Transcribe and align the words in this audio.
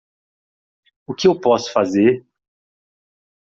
O 1.05 1.13
que 1.13 1.27
eu 1.27 1.39
posso 1.39 1.71
fazer? 1.71 2.25